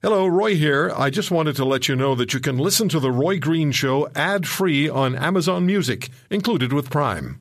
[0.00, 0.92] Hello, Roy here.
[0.96, 3.72] I just wanted to let you know that you can listen to The Roy Green
[3.72, 7.40] Show ad free on Amazon Music, included with Prime.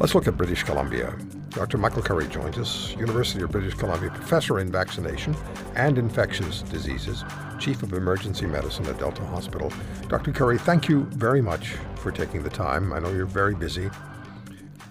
[0.00, 1.16] Let's look at British Columbia.
[1.50, 1.78] Dr.
[1.78, 5.36] Michael Curry joins us, University of British Columbia professor in vaccination
[5.76, 7.22] and infectious diseases,
[7.60, 9.72] chief of emergency medicine at Delta Hospital.
[10.08, 10.32] Dr.
[10.32, 12.92] Curry, thank you very much for taking the time.
[12.92, 13.88] I know you're very busy.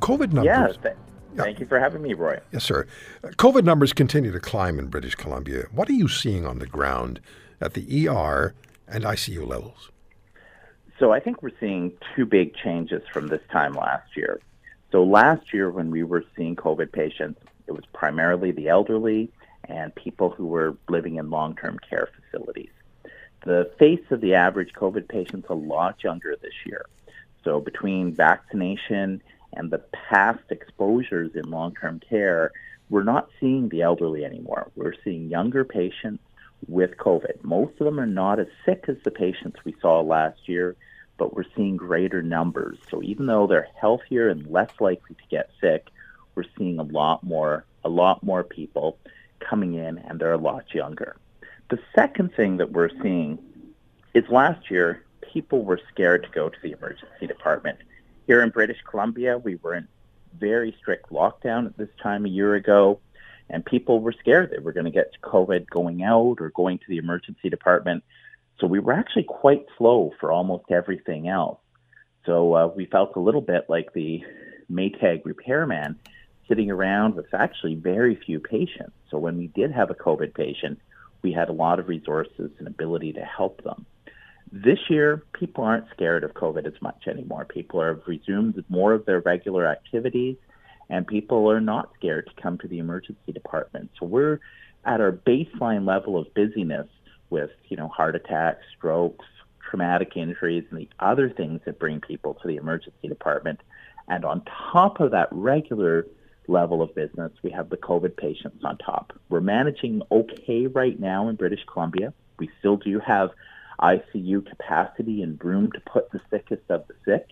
[0.00, 0.78] COVID numbers.
[0.84, 0.92] Yeah,
[1.36, 2.38] Thank you for having me, Roy.
[2.52, 2.86] Yes, sir.
[3.22, 5.64] COVID numbers continue to climb in British Columbia.
[5.72, 7.20] What are you seeing on the ground
[7.60, 8.54] at the ER
[8.88, 9.90] and ICU levels?
[10.98, 14.40] So I think we're seeing two big changes from this time last year.
[14.92, 19.30] So last year, when we were seeing COVID patients, it was primarily the elderly
[19.68, 22.70] and people who were living in long-term care facilities.
[23.44, 26.86] The face of the average COVID patient's a lot younger this year.
[27.42, 29.22] So between vaccination
[29.56, 32.52] and the past exposures in long-term care,
[32.90, 34.70] we're not seeing the elderly anymore.
[34.76, 36.22] We're seeing younger patients
[36.68, 37.42] with COVID.
[37.42, 40.76] Most of them are not as sick as the patients we saw last year,
[41.18, 42.78] but we're seeing greater numbers.
[42.90, 45.88] So even though they're healthier and less likely to get sick,
[46.34, 48.98] we're seeing a lot more a lot more people
[49.40, 51.16] coming in and they're a lot younger.
[51.68, 53.38] The second thing that we're seeing
[54.14, 57.78] is last year people were scared to go to the emergency department
[58.26, 59.88] here in British Columbia, we were in
[60.38, 63.00] very strict lockdown at this time a year ago,
[63.50, 66.84] and people were scared they were going to get COVID going out or going to
[66.88, 68.02] the emergency department.
[68.58, 71.58] So we were actually quite slow for almost everything else.
[72.24, 74.24] So uh, we felt a little bit like the
[74.70, 75.98] Maytag repairman
[76.48, 78.92] sitting around with actually very few patients.
[79.10, 80.78] So when we did have a COVID patient,
[81.22, 83.86] we had a lot of resources and ability to help them.
[84.56, 87.44] This year, people aren't scared of COVID as much anymore.
[87.44, 90.36] People have resumed more of their regular activities,
[90.88, 93.90] and people are not scared to come to the emergency department.
[93.98, 94.38] So we're
[94.84, 96.86] at our baseline level of busyness
[97.30, 99.24] with, you know, heart attacks, strokes,
[99.68, 103.58] traumatic injuries, and the other things that bring people to the emergency department.
[104.06, 106.06] And on top of that regular
[106.46, 109.14] level of business, we have the COVID patients on top.
[109.30, 112.14] We're managing okay right now in British Columbia.
[112.38, 113.30] We still do have
[113.80, 117.28] ICU capacity and room to put the sickest of the sick.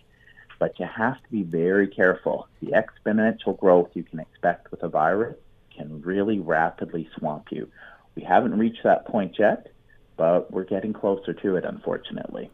[0.59, 2.47] But you have to be very careful.
[2.61, 5.35] The exponential growth you can expect with a virus
[5.75, 7.67] can really rapidly swamp you.
[8.15, 9.71] We haven't reached that point yet,
[10.15, 12.49] but we're getting closer to it, unfortunately.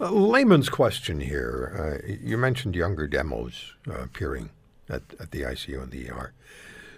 [0.00, 2.02] A layman's question here.
[2.04, 4.50] Uh, you mentioned younger demos uh, appearing
[4.88, 6.32] at, at the ICU and the ER.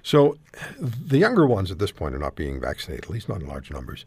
[0.02, 0.38] So
[0.80, 3.70] the younger ones at this point are not being vaccinated, at least not in large
[3.70, 4.06] numbers.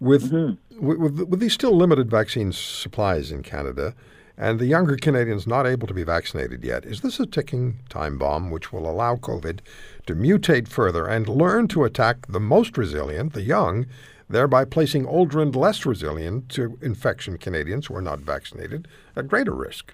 [0.00, 0.86] With, mm-hmm.
[0.86, 3.94] with, with these still limited vaccine supplies in Canada,
[4.36, 8.18] and the younger Canadians not able to be vaccinated yet, is this a ticking time
[8.18, 9.58] bomb which will allow COVID
[10.06, 13.86] to mutate further and learn to attack the most resilient, the young,
[14.30, 18.86] thereby placing older and less resilient to infection Canadians who are not vaccinated
[19.16, 19.92] at greater risk?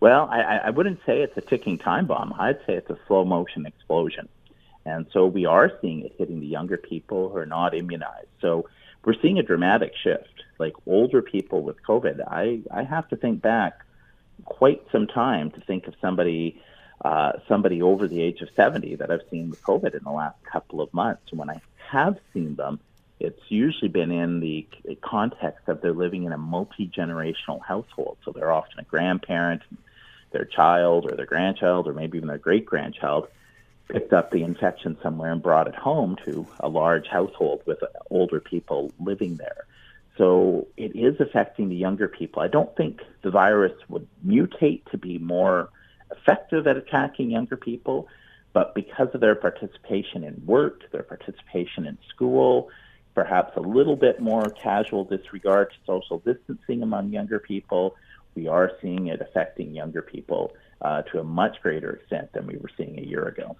[0.00, 2.34] Well, I, I wouldn't say it's a ticking time bomb.
[2.36, 4.28] I'd say it's a slow motion explosion.
[4.84, 8.28] And so we are seeing it hitting the younger people who are not immunized.
[8.40, 8.68] So
[9.04, 10.28] we're seeing a dramatic shift.
[10.58, 13.84] Like older people with COVID, I, I have to think back
[14.44, 16.60] quite some time to think of somebody
[17.04, 20.40] uh, somebody over the age of 70 that I've seen with COVID in the last
[20.44, 21.32] couple of months.
[21.32, 21.60] When I
[21.90, 22.78] have seen them,
[23.18, 24.68] it's usually been in the
[25.00, 28.18] context of they're living in a multi generational household.
[28.24, 29.62] So they're often a grandparent,
[30.30, 33.26] their child, or their grandchild, or maybe even their great grandchild
[33.88, 37.78] picked up the infection somewhere and brought it home to a large household with
[38.10, 39.66] older people living there.
[40.18, 42.42] So it is affecting the younger people.
[42.42, 45.70] I don't think the virus would mutate to be more
[46.10, 48.08] effective at attacking younger people,
[48.52, 52.68] but because of their participation in work, their participation in school,
[53.14, 57.96] perhaps a little bit more casual disregard to social distancing among younger people,
[58.34, 62.56] we are seeing it affecting younger people uh, to a much greater extent than we
[62.56, 63.56] were seeing a year ago.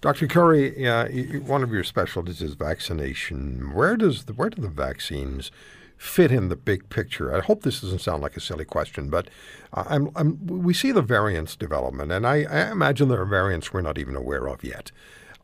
[0.00, 0.26] Dr.
[0.26, 1.08] Curry, uh,
[1.40, 3.72] one of your specialties is vaccination.
[3.74, 5.50] Where does the, where do the vaccines
[5.96, 7.34] fit in the big picture?
[7.34, 9.28] I hope this doesn't sound like a silly question, but
[9.72, 13.80] I'm, I'm, we see the variants development, and I, I, imagine there are variants we're
[13.80, 14.92] not even aware of yet.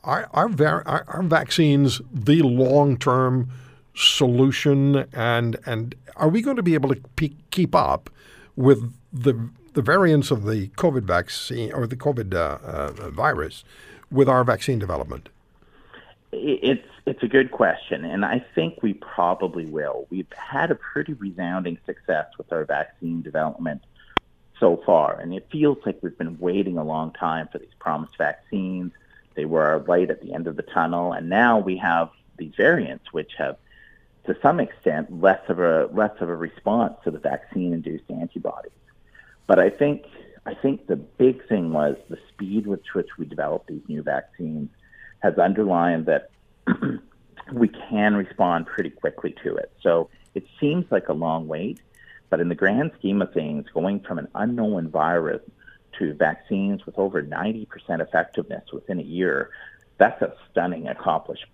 [0.05, 3.50] Are, are, var- are, are vaccines the long term
[3.94, 8.10] solution, and and are we going to be able to pe- keep up
[8.56, 13.64] with the the variants of the COVID vaccine or the COVID uh, uh, virus
[14.10, 15.28] with our vaccine development?
[16.32, 20.06] It's it's a good question, and I think we probably will.
[20.08, 23.82] We've had a pretty resounding success with our vaccine development
[24.58, 28.16] so far, and it feels like we've been waiting a long time for these promised
[28.16, 28.92] vaccines.
[29.34, 32.54] They were our light at the end of the tunnel, and now we have these
[32.56, 33.56] variants, which have
[34.26, 38.72] to some extent less of a less of a response to the vaccine-induced antibodies.
[39.47, 40.05] But I think
[40.44, 44.71] I think the big thing was the speed with which we developed these new vaccines
[45.21, 46.31] has underlined that
[47.53, 49.73] we can respond pretty quickly to it.
[49.83, 51.81] So it seems like a long wait,
[52.29, 55.43] but in the grand scheme of things, going from an unknown virus
[55.99, 57.67] to vaccines with over 90%
[58.00, 59.50] effectiveness within a year,
[59.99, 61.53] that's a stunning accomplishment.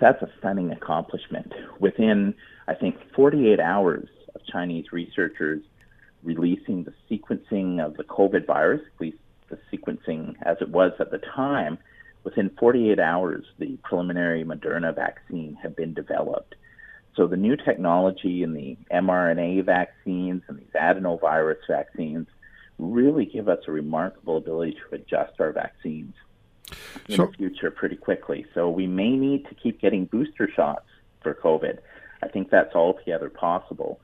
[0.00, 1.52] That's a stunning accomplishment.
[1.78, 2.34] Within,
[2.68, 5.62] I think, 48 hours of Chinese researchers
[6.22, 9.18] releasing the sequencing of the COVID virus, at least
[9.48, 11.78] the sequencing as it was at the time,
[12.24, 16.54] within 48 hours, the preliminary Moderna vaccine had been developed.
[17.16, 22.28] So the new technology in the mRNA vaccines and these adenovirus vaccines
[22.78, 26.14] really give us a remarkable ability to adjust our vaccines
[27.08, 28.46] in so, the future pretty quickly.
[28.54, 30.86] So we may need to keep getting booster shots
[31.22, 31.78] for COVID.
[32.22, 34.00] I think that's altogether possible.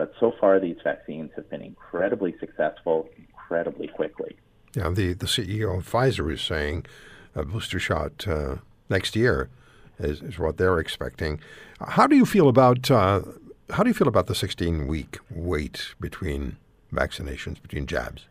[0.00, 4.34] But so far, these vaccines have been incredibly successful, incredibly quickly.
[4.74, 6.86] Yeah, the, the CEO of Pfizer is saying
[7.34, 8.56] a booster shot uh,
[8.88, 9.50] next year
[9.98, 11.38] is, is what they're expecting.
[11.86, 13.20] How do you feel about uh,
[13.68, 16.56] how do you feel about the 16 week wait between
[16.90, 18.24] vaccinations, between jabs?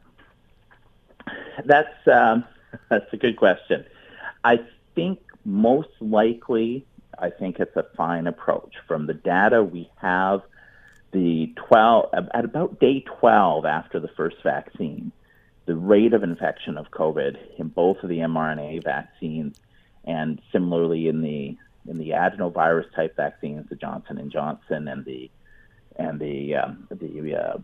[1.66, 2.46] That's um,
[2.90, 3.86] that's a good question.
[4.44, 4.58] I
[4.96, 6.88] think most likely,
[7.20, 8.74] I think it's a fine approach.
[8.88, 10.42] From the data we have,
[11.12, 15.12] the 12 at about day 12 after the first vaccine,
[15.66, 19.60] the rate of infection of COVID in both of the mRNA vaccines
[20.04, 21.58] and similarly in the
[21.88, 25.30] in the adenovirus type vaccines, the Johnson and Johnson and the
[25.96, 27.58] and the um, the uh,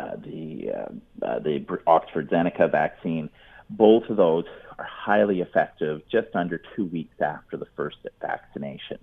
[0.00, 3.28] uh, the uh, uh the Oxford Zeneca vaccine,
[3.70, 4.44] both of those
[4.78, 8.98] are highly effective just under two weeks after the first vaccination.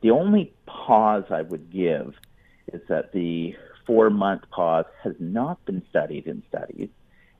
[0.00, 2.14] The only pause I would give
[2.72, 3.54] is that the
[3.86, 6.88] four month pause has not been studied in studies.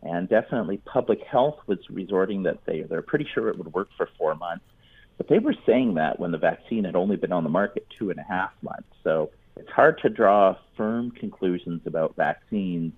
[0.03, 4.09] And definitely public health was resorting that they, they're pretty sure it would work for
[4.17, 4.65] four months.
[5.17, 8.11] But they were saying that when the vaccine had only been on the market two
[8.11, 8.89] and a half months.
[9.03, 12.93] So it's hard to draw firm conclusions about vaccines,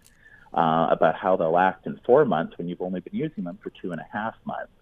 [0.52, 3.70] uh, about how they'll act in four months when you've only been using them for
[3.70, 4.72] two and a half months.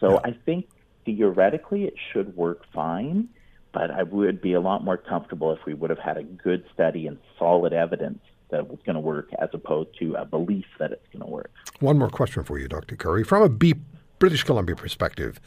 [0.00, 0.20] So yeah.
[0.24, 0.68] I think
[1.06, 3.28] theoretically it should work fine,
[3.74, 6.64] but I would be a lot more comfortable if we would have had a good
[6.72, 10.64] study and solid evidence that it was going to work as opposed to a belief
[10.78, 11.50] that it's going to work.
[11.80, 12.94] One more question for you, Dr.
[12.94, 13.24] Curry.
[13.24, 13.74] From a B-
[14.20, 15.40] British Columbia perspective,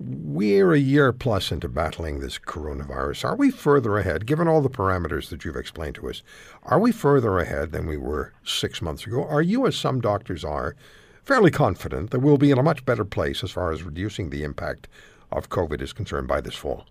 [0.00, 3.24] we're a year plus into battling this coronavirus.
[3.24, 6.24] Are we further ahead, given all the parameters that you've explained to us?
[6.64, 9.24] Are we further ahead than we were six months ago?
[9.24, 10.74] Are you, as some doctors are,
[11.22, 14.42] fairly confident that we'll be in a much better place as far as reducing the
[14.42, 14.88] impact
[15.30, 16.86] of COVID is concerned by this fall?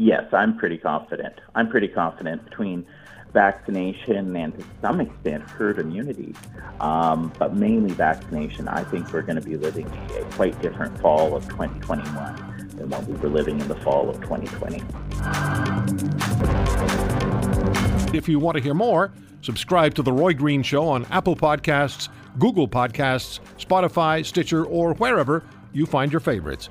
[0.00, 1.42] Yes, I'm pretty confident.
[1.54, 2.86] I'm pretty confident between
[3.34, 6.34] vaccination and to some extent herd immunity,
[6.80, 8.66] um, but mainly vaccination.
[8.66, 9.86] I think we're going to be living
[10.18, 14.18] a quite different fall of 2021 than what we were living in the fall of
[14.22, 14.82] 2020.
[18.16, 19.12] If you want to hear more,
[19.42, 22.08] subscribe to The Roy Green Show on Apple Podcasts,
[22.38, 25.44] Google Podcasts, Spotify, Stitcher, or wherever
[25.74, 26.70] you find your favorites.